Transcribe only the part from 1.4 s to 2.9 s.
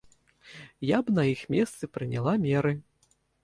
месцы прыняла меры.